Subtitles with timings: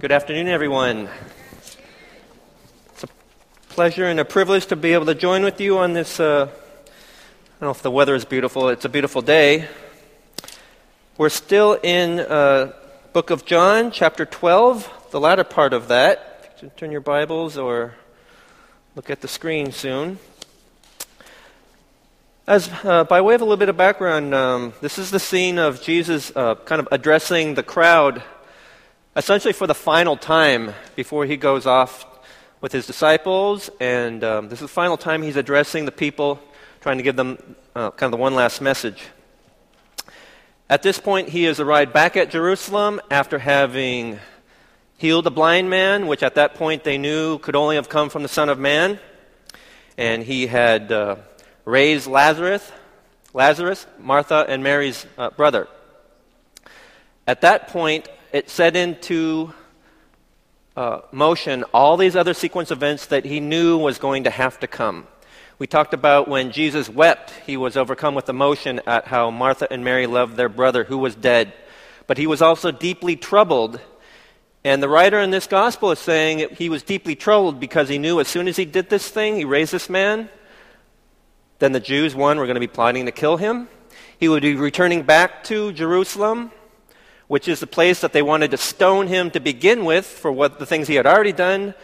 [0.00, 1.08] Good afternoon, everyone.
[2.92, 3.08] It's a
[3.68, 6.20] pleasure and a privilege to be able to join with you on this.
[6.20, 6.90] Uh, I
[7.58, 8.68] don't know if the weather is beautiful.
[8.68, 9.66] It's a beautiful day.
[11.16, 12.74] We're still in uh,
[13.12, 16.56] Book of John, chapter 12, the latter part of that.
[16.62, 17.96] You turn your Bibles or
[18.94, 20.20] look at the screen soon.
[22.46, 25.58] As uh, by way of a little bit of background, um, this is the scene
[25.58, 28.22] of Jesus uh, kind of addressing the crowd
[29.18, 32.06] essentially for the final time before he goes off
[32.60, 33.68] with his disciples.
[33.80, 36.40] And um, this is the final time he's addressing the people,
[36.80, 39.02] trying to give them uh, kind of the one last message.
[40.70, 44.20] At this point, he has arrived back at Jerusalem after having
[44.98, 48.22] healed a blind man, which at that point they knew could only have come from
[48.22, 49.00] the Son of Man.
[49.96, 51.16] And he had uh,
[51.64, 52.70] raised Lazarus,
[53.34, 55.66] Lazarus, Martha and Mary's uh, brother.
[57.26, 59.52] At that point, it set into
[60.76, 64.66] uh, motion all these other sequence events that he knew was going to have to
[64.66, 65.06] come.
[65.58, 69.84] We talked about when Jesus wept, he was overcome with emotion at how Martha and
[69.84, 71.52] Mary loved their brother who was dead.
[72.06, 73.80] But he was also deeply troubled.
[74.62, 78.20] And the writer in this gospel is saying he was deeply troubled because he knew
[78.20, 80.28] as soon as he did this thing, he raised this man,
[81.58, 83.68] then the Jews, one, were going to be plotting to kill him.
[84.20, 86.52] He would be returning back to Jerusalem
[87.28, 90.58] which is the place that they wanted to stone him to begin with for what
[90.58, 91.74] the things he had already done,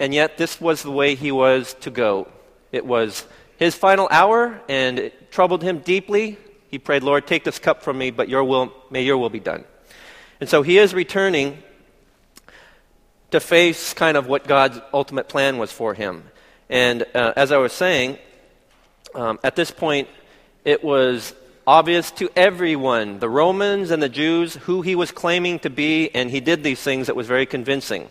[0.00, 2.26] and yet this was the way he was to go.
[2.72, 3.26] It was
[3.58, 6.38] his final hour, and it troubled him deeply.
[6.70, 9.40] He prayed, Lord, take this cup from me, but your will, may your will be
[9.40, 9.64] done.
[10.40, 11.62] And so he is returning
[13.30, 16.24] to face kind of what God's ultimate plan was for him.
[16.68, 18.18] And uh, as I was saying,
[19.14, 20.08] um, at this point,
[20.64, 21.34] it was
[21.66, 26.30] obvious to everyone, the Romans and the Jews, who he was claiming to be, and
[26.30, 28.08] he did these things that was very convincing.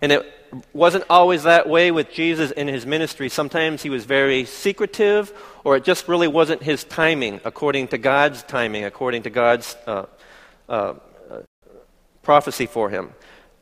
[0.00, 0.24] And it
[0.72, 3.28] wasn't always that way with Jesus in his ministry.
[3.28, 5.32] Sometimes he was very secretive,
[5.64, 10.06] or it just really wasn't his timing, according to God's timing, according to God's uh,
[10.68, 10.94] uh,
[12.22, 13.12] prophecy for him.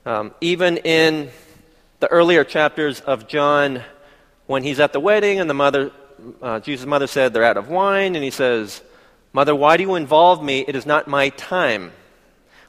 [0.06, 1.30] Um, even in
[2.00, 3.82] the earlier chapters of John,
[4.46, 5.90] when he's at the wedding and the mother,
[6.40, 8.82] uh, Jesus' mother said they're out of wine, and he says,
[9.34, 10.60] Mother, why do you involve me?
[10.60, 11.90] It is not my time.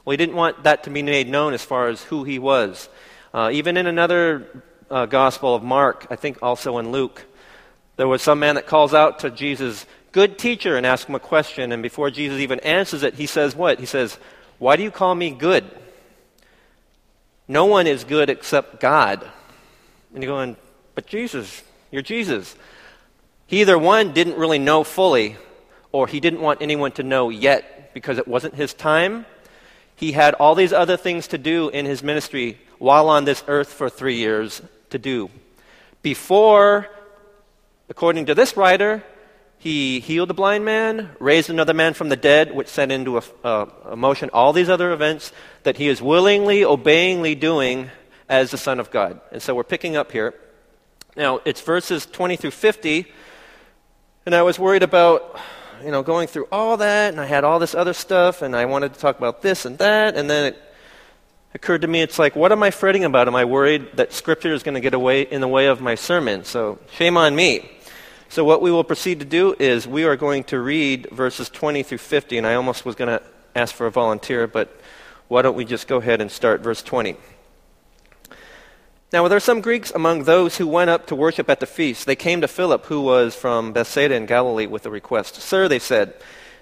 [0.04, 2.88] Well, he didn't want that to be made known as far as who he was.
[3.32, 7.24] Uh, even in another uh, gospel of Mark, I think also in Luke,
[7.94, 11.20] there was some man that calls out to Jesus, Good teacher, and asks him a
[11.20, 11.70] question.
[11.70, 13.78] And before Jesus even answers it, he says, What?
[13.78, 14.18] He says,
[14.58, 15.70] Why do you call me good?
[17.46, 19.24] No one is good except God.
[20.12, 20.56] And you're going,
[20.96, 21.62] But Jesus,
[21.92, 22.56] you're Jesus.
[23.46, 25.36] He either one didn't really know fully
[25.96, 29.24] or he didn't want anyone to know yet because it wasn't his time.
[29.94, 33.72] He had all these other things to do in his ministry while on this earth
[33.72, 35.30] for three years to do.
[36.02, 36.86] Before,
[37.88, 39.02] according to this writer,
[39.56, 43.22] he healed a blind man, raised another man from the dead, which sent into a,
[43.42, 45.32] uh, a motion all these other events
[45.62, 47.88] that he is willingly, obeyingly doing
[48.28, 49.18] as the Son of God.
[49.32, 50.34] And so we're picking up here.
[51.16, 53.06] Now, it's verses 20 through 50,
[54.26, 55.40] and I was worried about
[55.84, 58.64] you know, going through all that, and I had all this other stuff, and I
[58.64, 60.62] wanted to talk about this and that, and then it
[61.54, 63.28] occurred to me, it's like, what am I fretting about?
[63.28, 65.94] Am I worried that Scripture is going to get away in the way of my
[65.94, 66.44] sermon?
[66.44, 67.70] So shame on me.
[68.28, 71.82] So what we will proceed to do is we are going to read verses 20
[71.82, 74.78] through 50, and I almost was going to ask for a volunteer, but
[75.28, 77.16] why don't we just go ahead and start verse 20?
[79.12, 82.06] Now, there are some Greeks among those who went up to worship at the feast.
[82.06, 85.36] They came to Philip, who was from Bethsaida in Galilee, with a request.
[85.36, 86.14] Sir, they said,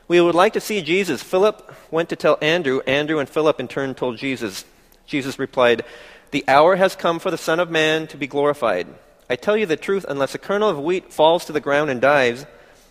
[0.09, 1.23] we would like to see Jesus.
[1.23, 2.81] Philip went to tell Andrew.
[2.87, 4.67] Andrew and Philip in turn told Jesus.
[5.07, 5.85] Jesus replied,
[6.31, 8.89] The hour has come for the Son of Man to be glorified.
[9.31, 12.01] I tell you the truth, unless a kernel of wheat falls to the ground and
[12.01, 12.45] dies,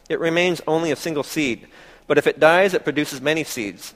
[0.10, 1.68] it remains only a single seed.
[2.08, 3.94] But if it dies, it produces many seeds.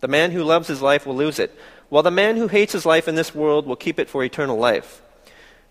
[0.00, 1.56] The man who loves his life will lose it
[1.94, 4.58] while the man who hates his life in this world will keep it for eternal
[4.58, 5.00] life.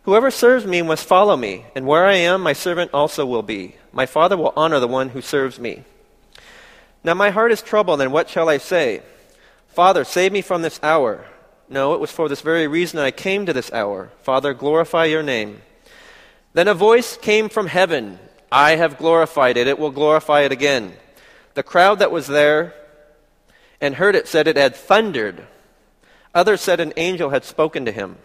[0.03, 3.75] Whoever serves me must follow me, and where I am, my servant also will be.
[3.91, 5.83] My Father will honor the one who serves me.
[7.03, 9.01] Now my heart is troubled, and what shall I say?
[9.67, 11.25] Father, save me from this hour.
[11.67, 14.09] No, it was for this very reason I came to this hour.
[14.21, 15.61] Father, glorify your name.
[16.53, 18.17] Then a voice came from heaven
[18.49, 20.93] I have glorified it, it will glorify it again.
[21.55, 22.73] The crowd that was there
[23.81, 25.47] and heard it said it had thundered.
[26.33, 28.17] Others said an angel had spoken to him.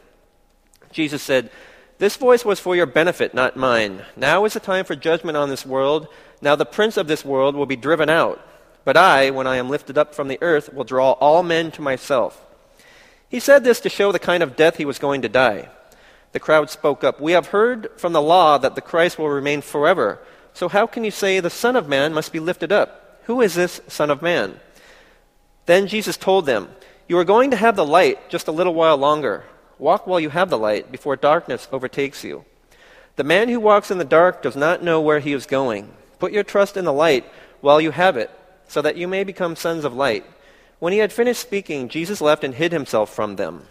[0.92, 1.50] Jesus said,
[1.98, 4.04] This voice was for your benefit, not mine.
[4.16, 6.08] Now is the time for judgment on this world.
[6.40, 8.40] Now the prince of this world will be driven out.
[8.84, 11.82] But I, when I am lifted up from the earth, will draw all men to
[11.82, 12.44] myself.
[13.28, 15.68] He said this to show the kind of death he was going to die.
[16.32, 17.20] The crowd spoke up.
[17.20, 20.18] We have heard from the law that the Christ will remain forever.
[20.54, 23.20] So how can you say the Son of Man must be lifted up?
[23.24, 24.58] Who is this Son of Man?
[25.66, 26.68] Then Jesus told them,
[27.08, 29.44] You are going to have the light just a little while longer.
[29.78, 32.44] Walk while you have the light, before darkness overtakes you.
[33.16, 35.90] The man who walks in the dark does not know where he is going.
[36.18, 37.24] Put your trust in the light
[37.62, 38.30] while you have it,
[38.68, 40.26] so that you may become sons of light.
[40.80, 43.62] When he had finished speaking, Jesus left and hid himself from them.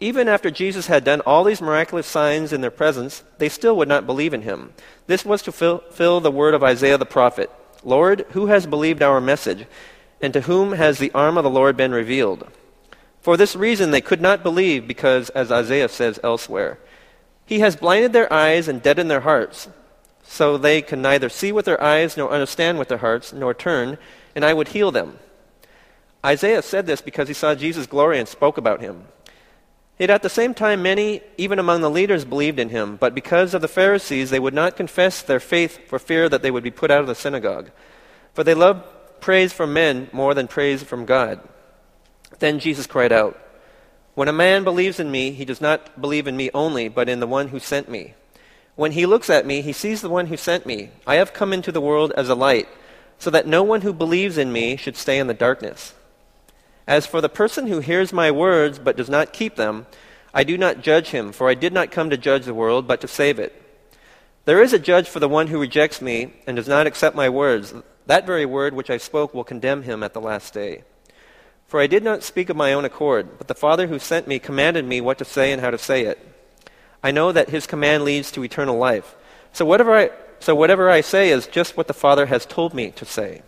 [0.00, 3.88] Even after Jesus had done all these miraculous signs in their presence, they still would
[3.88, 4.72] not believe in him.
[5.06, 7.50] This was to fulfill the word of Isaiah the prophet
[7.82, 9.66] Lord, who has believed our message?
[10.20, 12.46] And to whom has the arm of the Lord been revealed?
[13.20, 16.78] For this reason they could not believe, because, as Isaiah says elsewhere,
[17.46, 19.68] He has blinded their eyes and deadened their hearts,
[20.22, 23.98] so they can neither see with their eyes nor understand with their hearts, nor turn,
[24.34, 25.18] and I would heal them.
[26.24, 29.06] Isaiah said this because he saw Jesus' glory and spoke about him.
[29.98, 33.52] Yet at the same time, many, even among the leaders, believed in him, but because
[33.52, 36.70] of the Pharisees, they would not confess their faith for fear that they would be
[36.70, 37.70] put out of the synagogue.
[38.32, 38.86] For they loved
[39.20, 41.40] praise from men more than praise from God.
[42.38, 43.38] Then Jesus cried out,
[44.14, 47.20] When a man believes in me, he does not believe in me only, but in
[47.20, 48.14] the one who sent me.
[48.76, 50.90] When he looks at me, he sees the one who sent me.
[51.06, 52.68] I have come into the world as a light,
[53.18, 55.94] so that no one who believes in me should stay in the darkness.
[56.86, 59.86] As for the person who hears my words but does not keep them,
[60.32, 63.00] I do not judge him, for I did not come to judge the world, but
[63.02, 63.54] to save it.
[64.44, 67.28] There is a judge for the one who rejects me and does not accept my
[67.28, 67.74] words.
[68.10, 70.82] That very word which I spoke will condemn him at the last day.
[71.68, 74.40] For I did not speak of my own accord, but the Father who sent me
[74.40, 76.18] commanded me what to say and how to say it.
[77.04, 79.14] I know that his command leads to eternal life.
[79.52, 80.10] So whatever I,
[80.40, 83.42] so whatever I say is just what the Father has told me to say.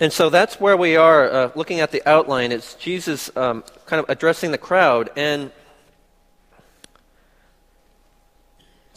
[0.00, 2.50] And so that's where we are uh, looking at the outline.
[2.50, 5.10] It's Jesus um, kind of addressing the crowd.
[5.16, 5.50] And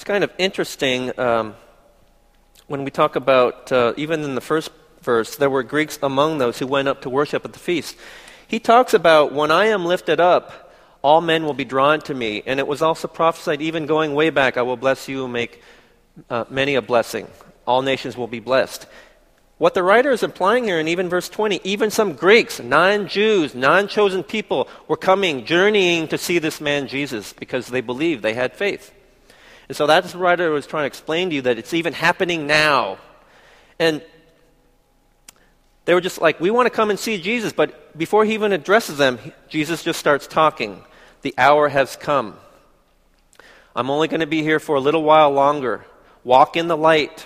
[0.01, 1.12] it's kind of interesting.
[1.19, 1.53] Um,
[2.65, 4.71] when we talk about, uh, even in the first
[5.03, 7.95] verse, there were Greeks among those who went up to worship at the feast.
[8.48, 12.42] He talks about, when I am lifted up, all men will be drawn to me.
[12.48, 15.62] And it was also prophesied, even going way back, I will bless you and make
[16.31, 17.27] uh, many a blessing.
[17.68, 18.88] All nations will be blessed.
[19.59, 23.54] What the writer is implying here in even verse 20, even some Greeks, non Jews,
[23.54, 28.33] non chosen people, were coming, journeying to see this man Jesus because they believed, they
[28.33, 28.92] had faith.
[29.71, 32.45] And so that's the writer was trying to explain to you that it's even happening
[32.45, 32.97] now.
[33.79, 34.01] And
[35.85, 37.53] they were just like, we want to come and see Jesus.
[37.53, 40.83] But before he even addresses them, Jesus just starts talking.
[41.21, 42.35] The hour has come.
[43.73, 45.85] I'm only going to be here for a little while longer.
[46.25, 47.25] Walk in the light,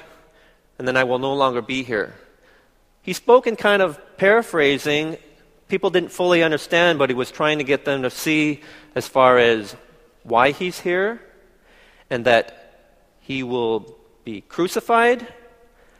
[0.77, 2.13] and then I will no longer be here.
[3.01, 5.17] He spoke in kind of paraphrasing.
[5.67, 8.61] People didn't fully understand, but he was trying to get them to see
[8.93, 9.75] as far as
[10.21, 11.19] why he's here
[12.09, 15.27] and that he will be crucified,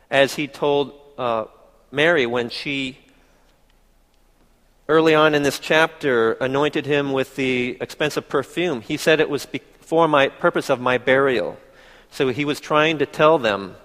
[0.09, 1.45] as he told uh,
[1.91, 2.97] Mary when she,
[4.87, 8.81] early on in this chapter, anointed him with the expensive perfume.
[8.81, 9.47] He said it was
[9.79, 11.57] for my purpose of my burial.
[12.11, 13.75] So he was trying to tell them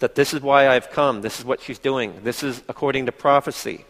[0.00, 3.12] that this is why I've come, this is what she's doing, this is according to
[3.12, 3.84] prophecy.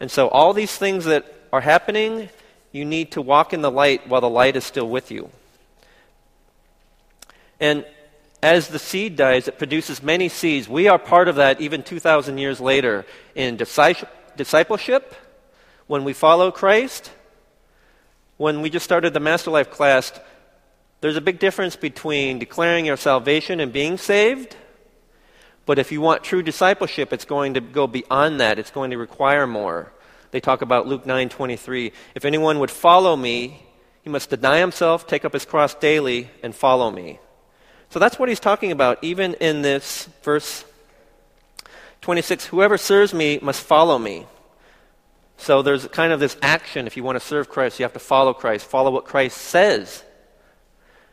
[0.00, 2.28] And so all these things that are happening,
[2.72, 5.30] you need to walk in the light while the light is still with you.
[7.60, 7.84] And
[8.42, 10.68] as the seed dies, it produces many seeds.
[10.68, 15.14] We are part of that even 2,000 years later in discipleship,
[15.86, 17.10] when we follow Christ.
[18.36, 20.12] When we just started the Master Life class,
[21.00, 24.54] there's a big difference between declaring your salvation and being saved.
[25.66, 28.58] But if you want true discipleship, it's going to go beyond that.
[28.58, 29.92] It's going to require more.
[30.30, 31.92] They talk about Luke 9:23.
[32.14, 33.66] If anyone would follow me,
[34.02, 37.18] he must deny himself, take up his cross daily, and follow me.
[37.90, 40.64] So that's what he's talking about, even in this verse
[42.02, 44.26] 26 Whoever serves me must follow me.
[45.36, 46.86] So there's kind of this action.
[46.86, 50.04] If you want to serve Christ, you have to follow Christ, follow what Christ says.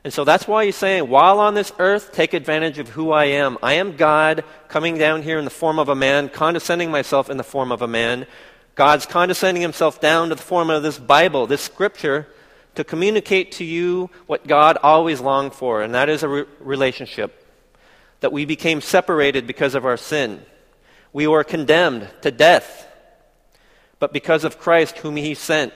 [0.04, 3.26] And so that's why he's saying, while on this earth, take advantage of who I
[3.26, 3.58] am.
[3.64, 7.38] I am God coming down here in the form of a man, condescending myself in
[7.38, 8.28] the form of a man.
[8.76, 12.28] God's condescending himself down to the form of this Bible, this scripture,
[12.76, 17.42] to communicate to you what God always longed for, and that is a re- relationship.
[18.22, 20.46] That we became separated because of our sin.
[21.14, 22.88] We were condemned to death.
[24.00, 25.74] But because of Christ, whom He sent,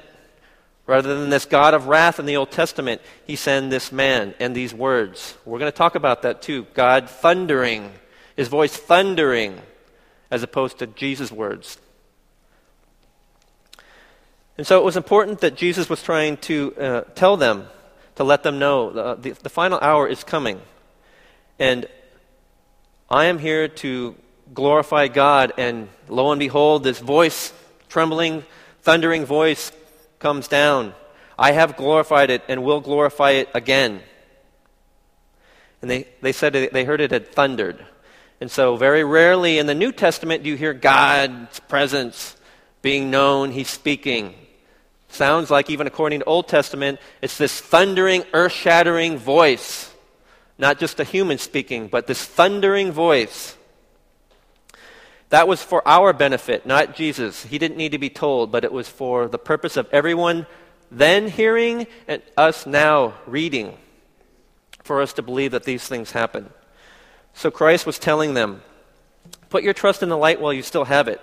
[0.86, 4.56] rather than this God of wrath in the Old Testament, He sent this man and
[4.56, 5.38] these words.
[5.46, 6.66] We're going to talk about that too.
[6.74, 7.92] God thundering,
[8.36, 9.62] His voice thundering
[10.32, 11.78] as opposed to Jesus' words.
[14.60, 17.70] And so it was important that Jesus was trying to uh, tell them,
[18.16, 20.60] to let them know the, the, the final hour is coming.
[21.58, 21.88] And
[23.10, 24.18] I am here to
[24.54, 25.54] glorify God.
[25.58, 27.54] And lo and behold, this voice,
[27.88, 28.44] trembling,
[28.82, 29.72] thundering voice,
[30.20, 30.94] comes down.
[31.38, 34.02] I have glorified it and will glorify it again.
[35.82, 37.86] And they, they said they heard it had thundered.
[38.42, 42.36] And so, very rarely in the New Testament do you hear God's presence
[42.82, 43.52] being known.
[43.52, 44.36] He's speaking.
[45.10, 49.94] Sounds like, even according to Old Testament, it's this thundering, earth shattering voice.
[50.58, 53.56] Not just a human speaking, but this thundering voice.
[55.30, 57.44] That was for our benefit, not Jesus.
[57.44, 60.46] He didn't need to be told, but it was for the purpose of everyone
[60.92, 63.78] then hearing and us now reading,
[64.84, 66.50] for us to believe that these things happen.
[67.34, 68.62] So Christ was telling them,
[69.50, 71.22] put your trust in the light while you still have it.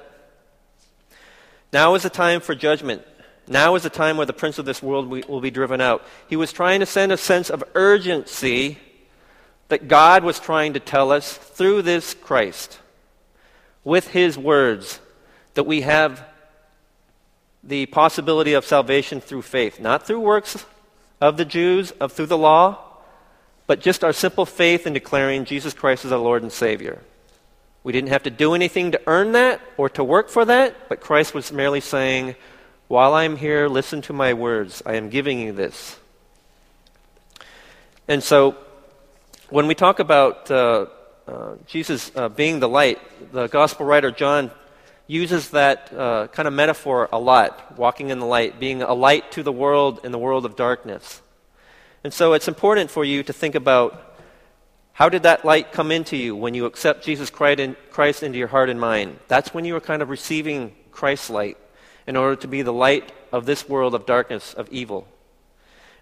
[1.72, 3.02] Now is the time for judgment.
[3.48, 6.04] Now is the time where the prince of this world will be driven out.
[6.28, 8.78] He was trying to send a sense of urgency
[9.68, 12.78] that God was trying to tell us through this Christ,
[13.84, 15.00] with his words,
[15.54, 16.24] that we have
[17.62, 20.64] the possibility of salvation through faith, not through works
[21.20, 22.78] of the Jews, of through the law,
[23.66, 27.02] but just our simple faith in declaring Jesus Christ as our Lord and Savior.
[27.82, 31.00] We didn't have to do anything to earn that or to work for that, but
[31.00, 32.36] Christ was merely saying,
[32.88, 34.80] While I'm here, listen to my words.
[34.86, 35.98] I am giving you this.
[38.06, 38.54] And so,
[39.50, 40.86] when we talk about uh,
[41.26, 43.00] uh, Jesus uh, being the light,
[43.32, 44.52] the gospel writer John
[45.08, 49.32] uses that uh, kind of metaphor a lot walking in the light, being a light
[49.32, 51.20] to the world in the world of darkness.
[52.04, 54.16] And so it's important for you to think about
[54.92, 58.70] how did that light come into you when you accept Jesus Christ into your heart
[58.70, 59.18] and mind?
[59.26, 61.58] That's when you are kind of receiving Christ's light
[62.06, 65.06] in order to be the light of this world of darkness, of evil.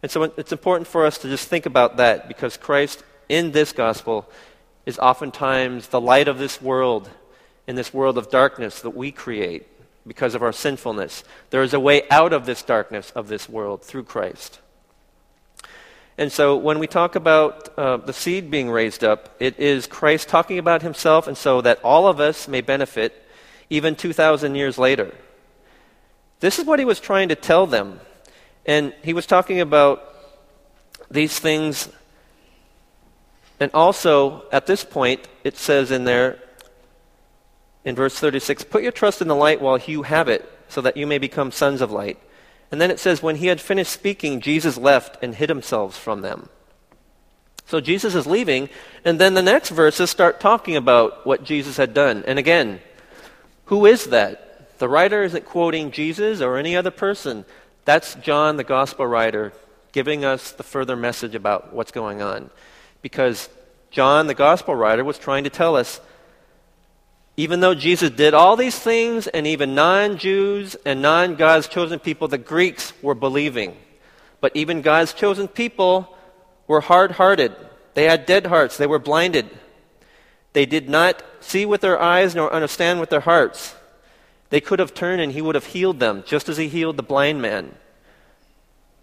[0.03, 3.73] And so it's important for us to just think about that because Christ in this
[3.73, 4.29] gospel
[4.85, 7.09] is oftentimes the light of this world,
[7.67, 9.67] in this world of darkness that we create
[10.07, 11.25] because of our sinfulness.
[11.51, 14.61] There is a way out of this darkness of this world through Christ.
[16.17, 20.29] And so when we talk about uh, the seed being raised up, it is Christ
[20.29, 23.27] talking about himself, and so that all of us may benefit
[23.71, 25.13] even 2,000 years later.
[26.45, 28.01] This is what he was trying to tell them.
[28.67, 30.05] And he was talking about
[31.11, 31.89] these things.
[33.59, 36.39] And also, at this point, it says in there,
[37.83, 40.99] in verse 36, Put your trust in the light while you have it, so that
[40.99, 42.19] you may become sons of light.
[42.71, 46.21] And then it says, when he had finished speaking, Jesus left and hid himself from
[46.21, 46.51] them.
[47.65, 48.69] So Jesus is leaving,
[49.03, 52.23] and then the next verses start talking about what Jesus had done.
[52.27, 52.81] And again,
[53.65, 54.54] who is that?
[54.85, 57.47] The writer isn't quoting Jesus or any other person.
[57.87, 59.55] That's John, the gospel writer,
[59.93, 62.51] giving us the further message about what's going on.
[63.01, 63.49] Because
[63.91, 66.03] John, the gospel writer, was trying to tell us
[67.39, 71.99] even though Jesus did all these things, and even non Jews and non God's chosen
[71.99, 73.79] people, the Greeks were believing.
[74.43, 76.15] But even God's chosen people
[76.67, 77.57] were hard hearted.
[77.95, 78.77] They had dead hearts.
[78.77, 79.49] They were blinded.
[80.53, 83.75] They did not see with their eyes nor understand with their hearts.
[84.51, 87.03] They could have turned and he would have healed them, just as he healed the
[87.03, 87.75] blind man.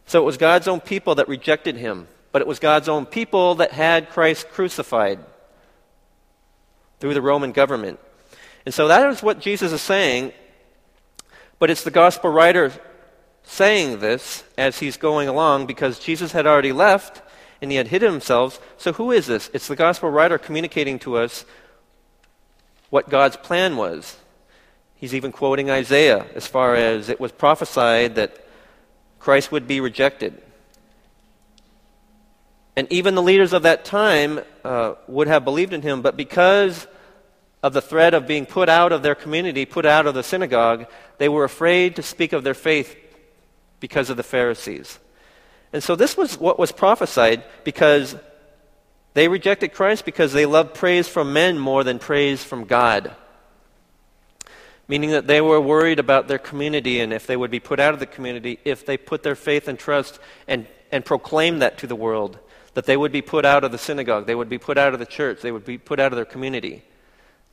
[0.06, 3.56] So it was God's own people that rejected him, but it was God's own people
[3.56, 5.20] that had Christ crucified
[7.00, 8.00] through the Roman government.
[8.66, 10.34] And so that is what Jesus is saying,
[11.60, 12.72] but it's the gospel writer
[13.44, 17.22] saying this as he's going along because Jesus had already left
[17.62, 18.60] and he had hid himself.
[18.78, 19.50] So who is this?
[19.54, 21.46] It's the gospel writer communicating to us
[22.90, 24.18] what God's plan was.
[25.02, 28.38] He's even quoting Isaiah as far as it was prophesied that
[29.20, 30.40] Christ would be rejected.
[32.76, 36.86] And even the leaders of that time uh, would have believed in him, but because
[37.64, 40.86] of the threat of being put out of their community, put out of the synagogue,
[41.18, 42.96] they were afraid to speak of their faith
[43.80, 45.00] because of the Pharisees.
[45.74, 48.16] And so this was what was prophesied because
[49.16, 53.16] they rejected Christ because they loved praise from men more than praise from God.
[54.92, 57.94] Meaning that they were worried about their community and if they would be put out
[57.94, 61.88] of the community if they put their faith and trust and, and proclaimed that to
[61.88, 62.38] the world.
[62.74, 65.00] That they would be put out of the synagogue, they would be put out of
[65.00, 66.84] the church, they would be put out of their community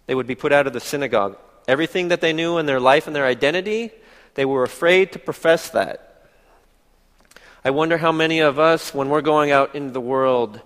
[0.08, 1.36] they would be put out of the synagogue.
[1.68, 3.92] Everything that they knew in their life and their identity,
[4.34, 6.24] they were afraid to profess that.
[7.62, 10.62] I wonder how many of us, when we're going out into the world,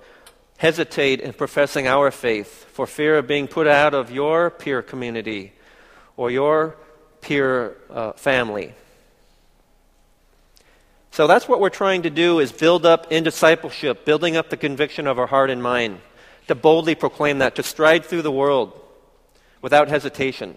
[0.58, 5.52] hesitate in professing our faith for fear of being put out of your peer community
[6.16, 6.76] or your
[7.20, 8.74] peer uh, family.
[11.12, 14.56] So that's what we're trying to do is build up in discipleship, building up the
[14.56, 16.00] conviction of our heart and mind,
[16.48, 18.72] to boldly proclaim that, to stride through the world
[19.60, 20.56] without hesitation.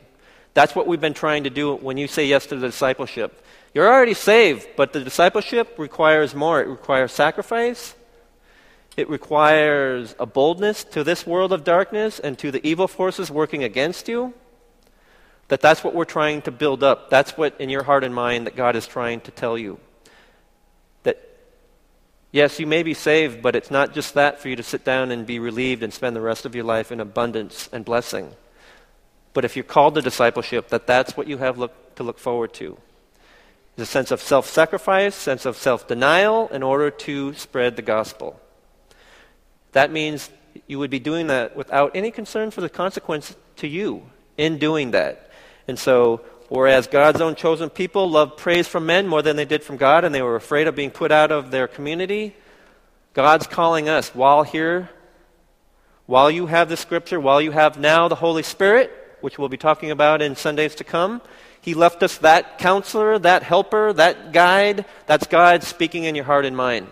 [0.53, 3.43] That's what we've been trying to do when you say yes to the discipleship.
[3.73, 6.61] You're already saved, but the discipleship requires more.
[6.61, 7.93] It requires sacrifice.
[8.95, 13.65] It requires a boldness to this world of darkness and to the evil forces working
[13.65, 14.33] against you.
[15.47, 17.09] That that's what we're trying to build up.
[17.09, 19.79] That's what in your heart and mind that God is trying to tell you.
[21.03, 21.21] That
[22.31, 25.11] yes, you may be saved, but it's not just that for you to sit down
[25.11, 28.31] and be relieved and spend the rest of your life in abundance and blessing.
[29.33, 32.53] But if you're called to discipleship, that that's what you have look, to look forward
[32.53, 32.77] to.
[33.75, 37.81] There's a sense of self sacrifice, sense of self denial in order to spread the
[37.81, 38.39] gospel.
[39.73, 40.29] That means
[40.67, 44.03] you would be doing that without any concern for the consequence to you
[44.37, 45.29] in doing that.
[45.67, 49.63] And so, whereas God's own chosen people loved praise from men more than they did
[49.63, 52.35] from God, and they were afraid of being put out of their community,
[53.13, 54.89] God's calling us while here,
[56.05, 58.91] while you have the scripture, while you have now the Holy Spirit,
[59.21, 61.21] which we'll be talking about in Sundays to come.
[61.61, 64.85] He left us that counselor, that helper, that guide.
[65.07, 66.87] That's God speaking in your heart and mind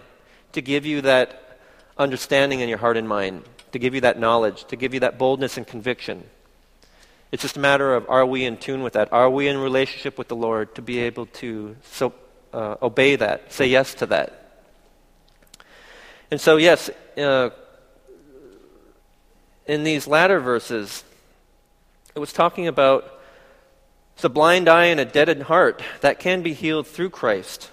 [0.54, 1.60] to give you that
[1.98, 5.18] understanding in your heart and mind, to give you that knowledge, to give you that
[5.20, 6.24] boldness and conviction.
[7.34, 9.12] It's just a matter of are we in tune with that?
[9.12, 12.14] Are we in relationship with the Lord to be able to so,
[12.54, 14.62] uh, obey that, say yes to that?
[16.30, 17.50] And so, yes, uh,
[19.66, 21.04] in these latter verses,
[22.14, 23.20] it was talking about
[24.18, 27.72] the blind eye and a deadened heart that can be healed through Christ.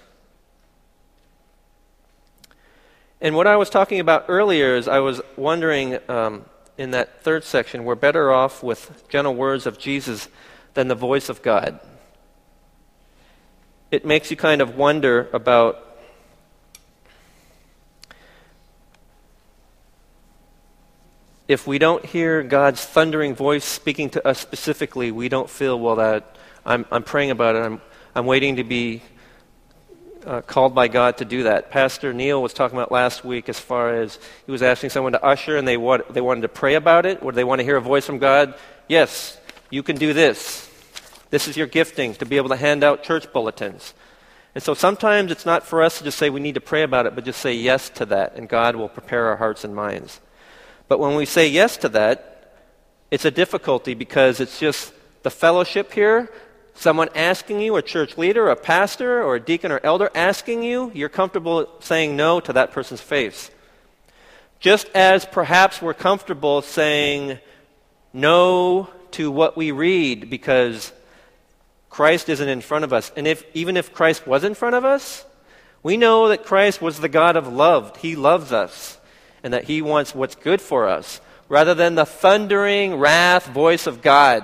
[3.21, 6.45] And what I was talking about earlier is I was wondering um,
[6.81, 10.27] in that third section, we're better off with gentle words of Jesus
[10.73, 11.79] than the voice of God.
[13.91, 15.87] It makes you kind of wonder about
[21.47, 25.97] if we don't hear God's thundering voice speaking to us specifically, we don't feel, well,
[25.97, 27.59] that I'm, I'm praying about it.
[27.59, 27.79] I'm,
[28.15, 29.03] I'm waiting to be
[30.25, 31.71] uh, called by God to do that.
[31.71, 35.23] Pastor Neil was talking about last week as far as he was asking someone to
[35.23, 37.21] usher and they, want, they wanted to pray about it.
[37.21, 38.55] Or they want to hear a voice from God?
[38.87, 40.69] Yes, you can do this.
[41.29, 43.93] This is your gifting to be able to hand out church bulletins.
[44.53, 47.05] And so sometimes it's not for us to just say we need to pray about
[47.05, 50.19] it, but just say yes to that, and God will prepare our hearts and minds.
[50.89, 52.57] But when we say yes to that,
[53.11, 56.29] it's a difficulty because it's just the fellowship here,
[56.73, 60.91] someone asking you, a church leader, a pastor, or a deacon or elder asking you,
[60.93, 63.51] you're comfortable saying no to that person's face.
[64.59, 67.39] Just as perhaps we're comfortable saying
[68.13, 70.91] no to what we read because
[71.89, 73.11] Christ isn't in front of us.
[73.17, 75.25] And if, even if Christ was in front of us,
[75.83, 77.97] we know that Christ was the God of love.
[77.97, 78.97] He loves us
[79.43, 84.01] and that He wants what's good for us, rather than the thundering wrath voice of
[84.01, 84.43] God.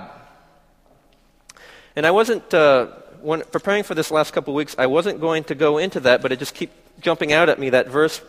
[1.98, 2.86] And I wasn't, uh,
[3.22, 6.22] when preparing for this last couple of weeks, I wasn't going to go into that,
[6.22, 8.20] but it just keep jumping out at me, that verse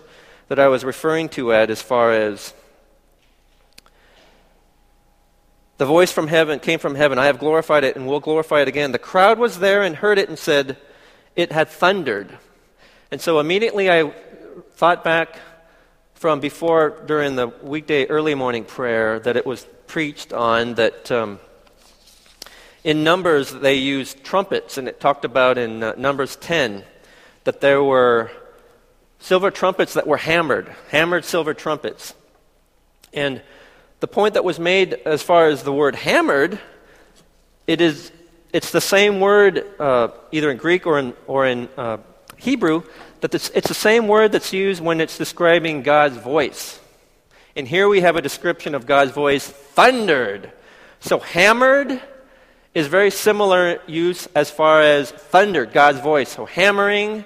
[0.48, 2.52] that I was referring to at as far as
[5.78, 7.20] the voice from heaven came from heaven.
[7.20, 8.92] I have glorified it and will glorify it again.
[8.92, 10.76] The crowd was there and heard it and said,
[11.36, 12.40] It had thundered.
[13.12, 14.12] And so immediately I
[14.78, 15.38] thought back
[16.16, 21.40] from before during the weekday early morning prayer that it was preached on that um,
[22.90, 26.84] in Numbers they used trumpets, and it talked about in uh, Numbers 10
[27.44, 28.32] that there were
[29.20, 32.16] silver trumpets that were hammered, hammered silver trumpets.
[33.14, 33.44] And
[34.00, 36.60] the point that was made as far as the word hammered,
[37.68, 38.12] it is,
[38.54, 41.98] it's the same word uh, either in Greek or in, or in uh,
[42.38, 42.82] Hebrew
[43.22, 46.80] that it's the same word that's used when it's describing God's voice.
[47.56, 50.52] And here we have a description of God's voice thundered.
[51.02, 52.02] So hammered
[52.74, 56.30] is very similar use as far as thunder, God's voice.
[56.30, 57.26] So hammering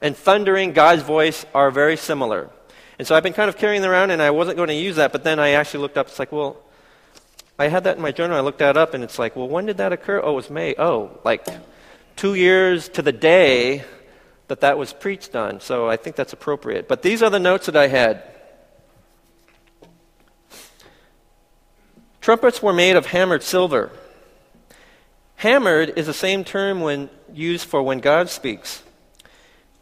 [0.00, 2.50] and thundering, God's voice are very similar.
[2.98, 5.12] And so I've been kind of carrying around and I wasn't going to use that,
[5.12, 6.08] but then I actually looked up.
[6.08, 6.58] It's like, well,
[7.58, 8.36] I had that in my journal.
[8.36, 10.20] I looked that up and it's like, well, when did that occur?
[10.22, 10.74] Oh, it was May.
[10.78, 11.46] Oh, like
[12.16, 13.84] two years to the day
[14.48, 16.86] that that was preached on, so I think that's appropriate.
[16.86, 18.22] But these are the notes that I had.
[22.20, 23.90] Trumpets were made of hammered silver.
[25.36, 28.82] Hammered is the same term when used for when God speaks.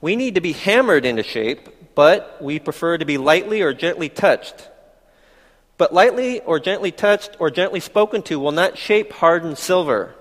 [0.00, 4.08] We need to be hammered into shape, but we prefer to be lightly or gently
[4.08, 4.68] touched.
[5.78, 10.14] But lightly or gently touched or gently spoken to will not shape hardened silver.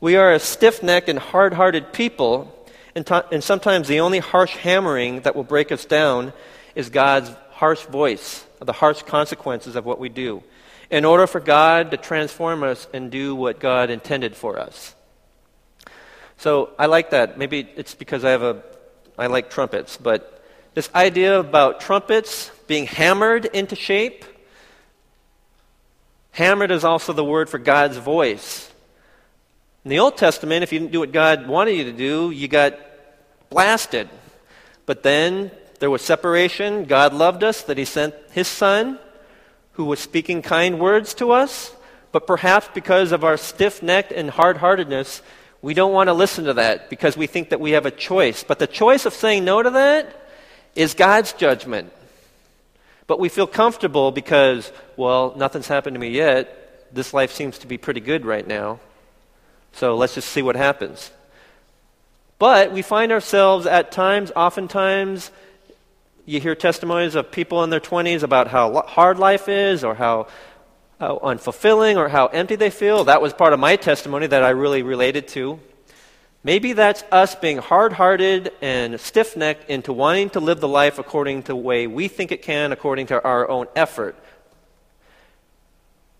[0.00, 2.52] We are a stiff necked and hard hearted people,
[2.94, 6.32] and, and sometimes the only harsh hammering that will break us down
[6.74, 10.42] is God's harsh voice, the harsh consequences of what we do,
[10.90, 14.94] in order for God to transform us and do what God intended for us.
[16.36, 17.38] So I like that.
[17.38, 18.62] Maybe it's because I have a
[19.16, 20.44] I like trumpets, but
[20.74, 24.24] this idea about trumpets being hammered into shape.
[26.32, 28.72] Hammered is also the word for God's voice.
[29.84, 32.48] In the Old Testament, if you didn't do what God wanted you to do, you
[32.48, 32.76] got
[33.50, 34.08] blasted.
[34.84, 36.86] But then there was separation.
[36.86, 38.98] God loved us, that He sent His Son,
[39.74, 41.72] who was speaking kind words to us.
[42.12, 45.22] But perhaps because of our stiff necked and hard heartedness,
[45.62, 48.44] we don't want to listen to that because we think that we have a choice.
[48.44, 50.28] But the choice of saying no to that
[50.74, 51.92] is God's judgment.
[53.06, 56.94] But we feel comfortable because, well, nothing's happened to me yet.
[56.94, 58.80] This life seems to be pretty good right now.
[59.72, 61.10] So let's just see what happens.
[62.38, 65.30] But we find ourselves at times, oftentimes,
[66.26, 70.26] you hear testimonies of people in their 20s about how hard life is or how,
[70.98, 73.04] how unfulfilling or how empty they feel.
[73.04, 75.60] That was part of my testimony that I really related to.
[76.42, 80.98] Maybe that's us being hard hearted and stiff necked into wanting to live the life
[80.98, 84.16] according to the way we think it can, according to our own effort.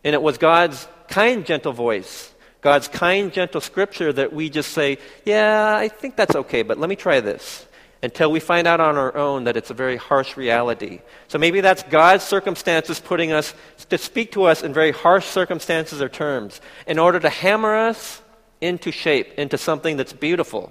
[0.03, 4.99] And it was God's kind, gentle voice, God's kind, gentle scripture that we just say,
[5.25, 7.67] yeah, I think that's okay, but let me try this.
[8.05, 11.01] Until we find out on our own that it's a very harsh reality.
[11.27, 13.55] So maybe that's God's circumstances putting us
[13.89, 18.21] to speak to us in very harsh circumstances or terms in order to hammer us
[18.61, 20.71] into shape, into something that's beautiful,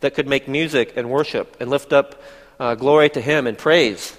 [0.00, 2.20] that could make music and worship and lift up
[2.58, 4.18] uh, glory to Him and praise.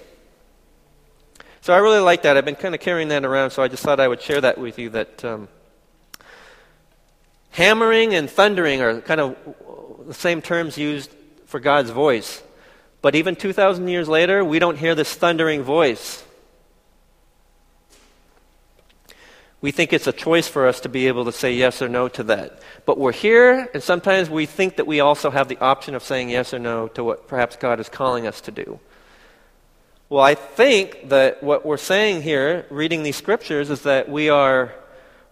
[1.59, 2.37] So I really like that.
[2.37, 4.57] I've been kind of carrying that around, so I just thought I would share that
[4.57, 5.49] with you that um,
[7.49, 9.35] hammering and thundering are kind of
[10.07, 11.11] the same terms used
[11.45, 12.41] for God's voice.
[13.03, 16.23] But even 2,000 years later, we don't hear this thundering voice.
[19.63, 22.09] we think it's a choice for us to be able to say yes or no
[22.09, 22.59] to that.
[22.85, 26.29] But we're here, and sometimes we think that we also have the option of saying
[26.29, 28.81] yes or no to what perhaps God is calling us to do.
[30.09, 34.73] Well, I think that what we're saying here, reading these scriptures, is that we are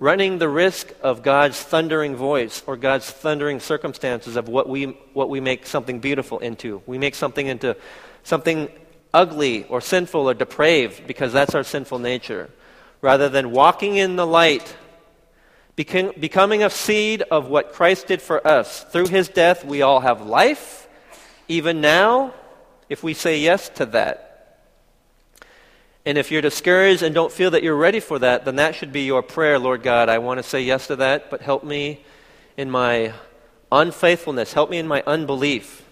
[0.01, 5.29] running the risk of God's thundering voice or God's thundering circumstances of what we, what
[5.29, 6.81] we make something beautiful into.
[6.87, 7.77] We make something into
[8.23, 8.69] something
[9.13, 12.49] ugly or sinful or depraved because that's our sinful nature
[12.99, 14.75] rather than walking in the light,
[15.75, 18.83] becoming a seed of what Christ did for us.
[18.85, 20.87] Through his death, we all have life,
[21.47, 22.33] even now,
[22.89, 24.30] if we say yes to that.
[26.05, 28.91] And if you're discouraged and don't feel that you're ready for that, then that should
[28.91, 30.09] be your prayer, Lord God.
[30.09, 32.03] I want to say yes to that, but help me
[32.57, 33.13] in my
[33.71, 34.53] unfaithfulness.
[34.53, 35.83] Help me in my unbelief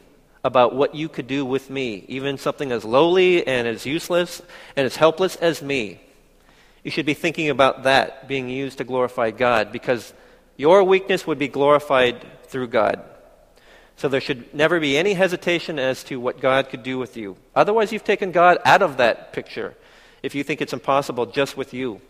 [0.44, 4.42] about what you could do with me, even something as lowly and as useless
[4.76, 6.00] and as helpless as me.
[6.84, 10.14] You should be thinking about that being used to glorify God because
[10.58, 13.04] your weakness would be glorified through God.
[13.98, 17.36] So there should never be any hesitation as to what God could do with you.
[17.54, 19.76] Otherwise, you've taken God out of that picture
[20.24, 22.02] if you think it's impossible just with you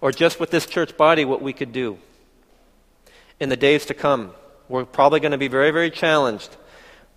[0.00, 1.98] or just with this church body what we could do.
[3.40, 4.32] In the days to come,
[4.68, 6.56] we're probably going to be very, very challenged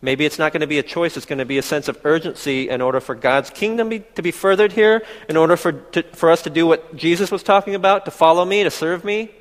[0.01, 1.99] Maybe it's not going to be a choice, it's going to be a sense of
[2.03, 6.03] urgency in order for God's kingdom be, to be furthered here, in order for, to,
[6.03, 9.31] for us to do what Jesus was talking about, to follow me, to serve me.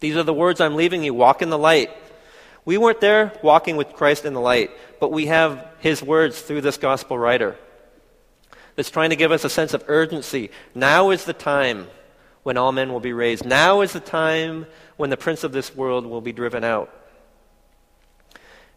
[0.00, 1.90] These are the words I'm leaving you walk in the light.
[2.66, 6.60] We weren't there walking with Christ in the light, but we have his words through
[6.60, 7.56] this gospel writer
[8.76, 10.50] that's trying to give us a sense of urgency.
[10.74, 11.88] Now is the time
[12.42, 13.44] when all men will be raised.
[13.44, 16.92] Now is the time when the prince of this world will be driven out.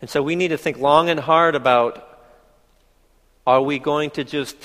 [0.02, 2.06] And so we need to think long and hard about
[3.46, 4.56] are we going to just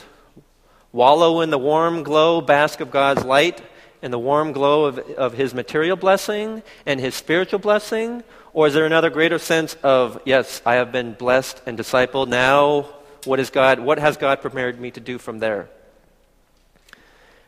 [0.93, 3.61] wallow in the warm glow, bask of God's light,
[4.01, 8.23] and the warm glow of, of His material blessing and His spiritual blessing?
[8.53, 12.29] Or is there another greater sense of, yes, I have been blessed and discipled.
[12.29, 12.94] Now,
[13.27, 15.69] what is God, what has God prepared me to do from there?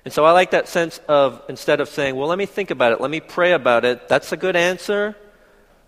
[0.05, 2.93] And so I like that sense of instead of saying, well, let me think about
[2.93, 5.17] it, let me pray about it, that's a good answer.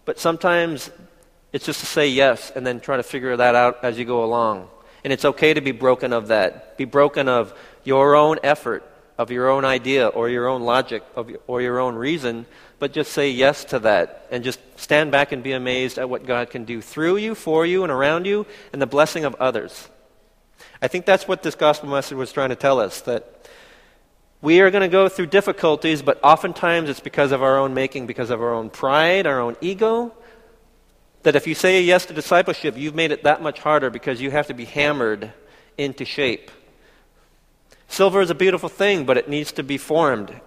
[0.05, 0.90] But sometimes
[1.53, 4.24] it's just to say yes and then try to figure that out as you go
[4.24, 4.68] along.
[5.05, 6.77] And it's okay to be broken of that.
[6.77, 8.83] Be broken of your own effort,
[9.16, 12.46] of your own idea, or your own logic, of, or your own reason,
[12.79, 16.27] but just say yes to that and just stand back and be amazed at what
[16.27, 19.88] God can do through you, for you, and around you, and the blessing of others.
[20.81, 23.38] I think that's what this gospel message was trying to tell us that
[24.41, 28.07] We are going to go through difficulties, but oftentimes it's because of our own making,
[28.07, 30.14] because of our own pride, our own ego.
[31.25, 34.31] That if you say yes to discipleship, you've made it that much harder because you
[34.31, 35.33] have to be hammered
[35.77, 36.53] into shape.
[37.88, 40.41] Silver is a beautiful thing, but it needs to be formed.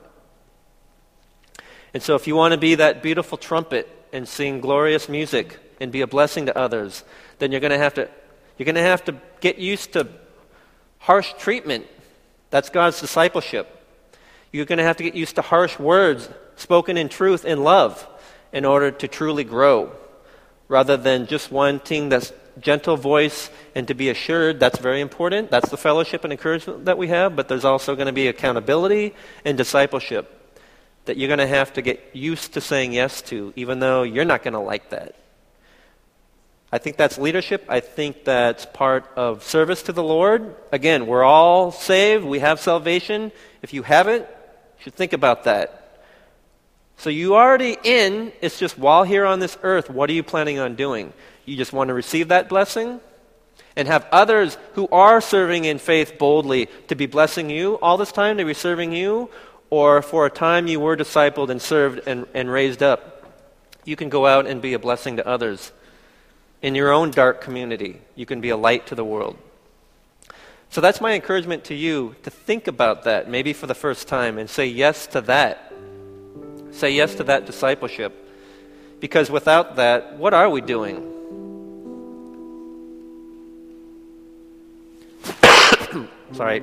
[1.94, 5.92] And so, if you want to be that beautiful trumpet and sing glorious music and
[5.92, 7.04] be a blessing to others,
[7.40, 8.10] then you're going to have to,
[8.58, 10.08] you're going to, have to get used to
[11.00, 11.88] harsh treatment.
[12.50, 13.78] That's God's discipleship.
[14.52, 18.08] You're going to have to get used to harsh words spoken in truth and love
[18.54, 19.92] in order to truly grow,
[20.68, 24.60] rather than just wanting that gentle voice and to be assured.
[24.60, 25.50] That's very important.
[25.50, 29.14] That's the fellowship and encouragement that we have, but there's also going to be accountability
[29.44, 30.41] and discipleship
[31.06, 34.26] that you're going to have to get used to saying yes to, even though you're
[34.26, 35.16] not going to like that.
[36.72, 37.66] I think that's leadership.
[37.68, 40.56] I think that's part of service to the Lord.
[40.72, 42.24] Again, we're all saved.
[42.24, 43.32] We have salvation.
[43.62, 45.78] If you haven't, you should think about that.
[46.96, 50.60] So you already in, it's just while here on this earth, what are you planning
[50.60, 51.12] on doing?
[51.46, 53.02] You just want to receive that blessing?
[53.76, 58.12] And have others who are serving in faith boldly to be blessing you all this
[58.12, 59.30] time, to be serving you?
[59.72, 63.26] Or for a time you were discipled and served and, and raised up,
[63.86, 65.72] you can go out and be a blessing to others.
[66.62, 69.38] In your own dark community, you can be a light to the world.
[70.70, 74.38] So that's my encouragement to you to think about that, maybe for the first time,
[74.38, 75.74] and say yes to that.
[76.72, 78.18] Say yes to that discipleship.
[79.00, 81.08] Because without that, what are we doing?
[86.34, 86.62] Sorry.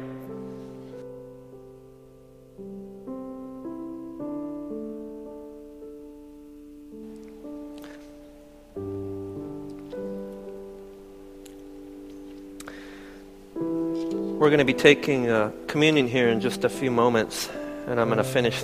[14.39, 17.51] We're going to be taking uh, communion here in just a few moments,
[17.89, 18.63] and I'm going to finish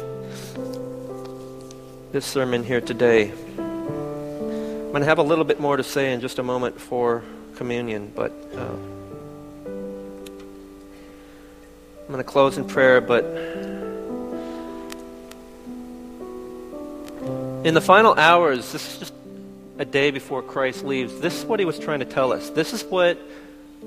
[2.12, 3.32] this sermon here today.
[3.58, 7.24] I'm going to have a little bit more to say in just a moment for
[7.56, 8.60] communion, but uh,
[12.02, 13.00] I'm going to close in prayer.
[13.00, 13.24] But
[17.66, 19.14] in the final hours, this is just
[19.78, 21.18] a day before Christ leaves.
[21.18, 22.50] This is what he was trying to tell us.
[22.50, 23.18] This is what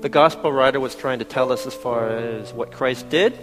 [0.00, 3.36] the gospel writer was trying to tell us as far as what Christ did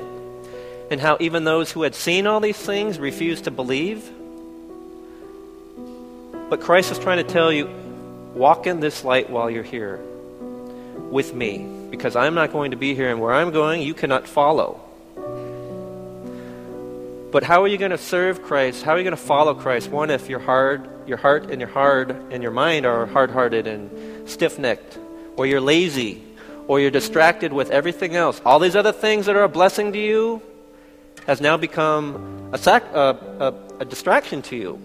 [0.89, 4.09] and how even those who had seen all these things refused to believe.
[6.49, 7.69] But Christ is trying to tell you
[8.33, 9.99] walk in this light while you're here
[11.09, 14.27] with me because I'm not going to be here and where I'm going you cannot
[14.27, 14.79] follow.
[17.31, 18.83] But how are you going to serve Christ?
[18.83, 19.89] How are you going to follow Christ?
[19.89, 24.29] One, if your heart, your heart and your heart and your mind are hard-hearted and
[24.29, 24.97] stiff-necked,
[25.35, 26.21] or you're lazy,
[26.67, 28.41] or you're distracted with everything else.
[28.45, 30.41] All these other things that are a blessing to you
[31.27, 34.79] has now become a, sac- uh, a, a distraction to you.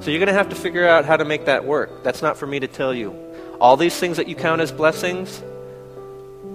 [0.00, 2.04] So you're going to have to figure out how to make that work.
[2.04, 3.16] That's not for me to tell you.
[3.60, 5.42] All these things that you count as blessings,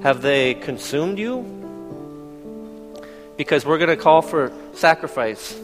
[0.03, 1.41] have they consumed you?
[3.35, 5.59] Because we're going to call for sacrifice.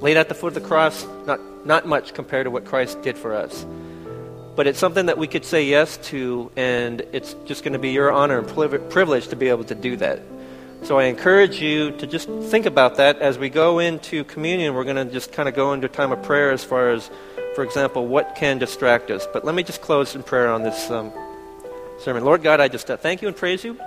[0.00, 3.16] Laid at the foot of the cross, not, not much compared to what Christ did
[3.16, 3.64] for us.
[4.56, 7.90] But it's something that we could say yes to, and it's just going to be
[7.90, 8.48] your honor and
[8.90, 10.22] privilege to be able to do that.
[10.82, 14.74] So I encourage you to just think about that as we go into communion.
[14.74, 17.10] We're going to just kind of go into a time of prayer as far as,
[17.54, 19.26] for example, what can distract us.
[19.32, 21.12] But let me just close in prayer on this um,
[22.00, 22.24] sermon.
[22.24, 23.78] Lord God, I just uh, thank you and praise you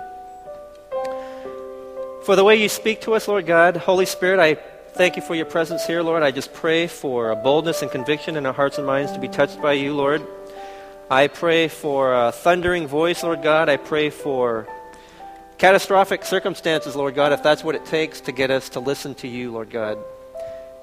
[2.24, 3.76] for the way you speak to us, Lord God.
[3.76, 4.54] Holy Spirit, I
[4.92, 6.22] thank you for your presence here, Lord.
[6.22, 9.28] I just pray for a boldness and conviction in our hearts and minds to be
[9.28, 10.22] touched by you, Lord.
[11.12, 13.68] I pray for a thundering voice, Lord God.
[13.68, 14.68] I pray for
[15.58, 19.26] catastrophic circumstances, Lord God, if that's what it takes to get us to listen to
[19.26, 19.98] you, Lord God.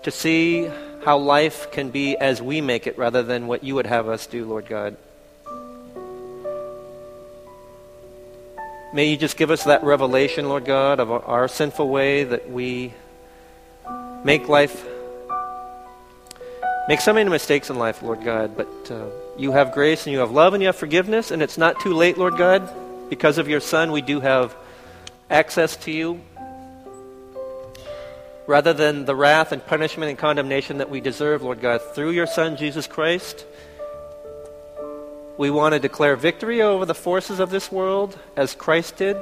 [0.04, 0.70] To see
[1.06, 4.28] how life can be as we make it rather than what you would have us
[4.28, 4.98] do, Lord God.
[8.94, 12.94] May you just give us that revelation, Lord God, of our sinful way that we
[14.26, 14.86] make life,
[16.90, 18.92] make so many mistakes in life, Lord God, but.
[18.92, 19.08] Uh,
[19.38, 21.94] you have grace and you have love and you have forgiveness, and it's not too
[21.94, 22.70] late, Lord God.
[23.10, 24.56] Because of your Son, we do have
[25.30, 26.22] access to you.
[28.48, 32.28] Rather than the wrath and punishment and condemnation that we deserve, Lord God, through your
[32.28, 33.46] Son, Jesus Christ,
[35.38, 39.18] we want to declare victory over the forces of this world as Christ did.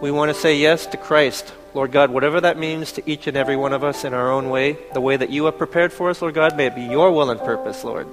[0.00, 3.36] We want to say yes to Christ, Lord God, whatever that means to each and
[3.36, 6.10] every one of us in our own way, the way that you have prepared for
[6.10, 8.08] us, Lord God, may it be your will and purpose, Lord.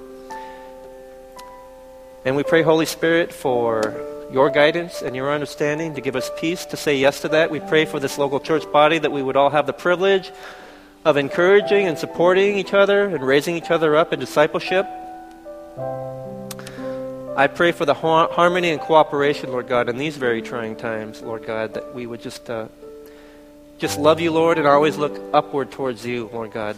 [2.24, 3.94] And we pray, Holy Spirit, for
[4.32, 7.50] your guidance and your understanding to give us peace to say yes to that.
[7.50, 10.30] We pray for this local church body that we would all have the privilege
[11.04, 14.86] of encouraging and supporting each other and raising each other up in discipleship.
[17.36, 21.22] I pray for the har- harmony and cooperation, Lord God, in these very trying times,
[21.22, 22.68] Lord God, that we would just uh,
[23.78, 26.76] just love you, Lord, and always look upward towards you, Lord God.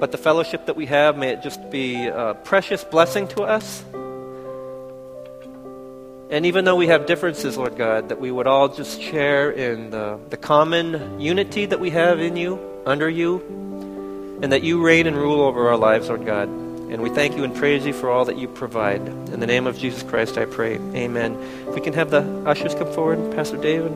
[0.00, 3.84] But the fellowship that we have, may it just be a precious blessing to us.
[6.30, 9.90] And even though we have differences, Lord God, that we would all just share in
[9.90, 15.06] the, the common unity that we have in you, under you, and that you reign
[15.06, 16.48] and rule over our lives, Lord God.
[16.48, 19.06] And we thank you and praise you for all that you provide.
[19.06, 20.76] In the name of Jesus Christ, I pray.
[20.94, 21.36] Amen.
[21.68, 23.92] If we can have the ushers come forward, Pastor David.